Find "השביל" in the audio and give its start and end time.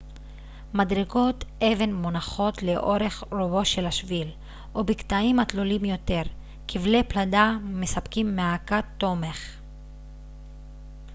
3.85-4.31